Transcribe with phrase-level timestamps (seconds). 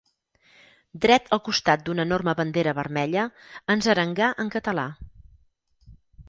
[1.03, 3.27] Dret al costat d'una enorme bandera vermella,
[3.75, 4.89] ens arengà en català.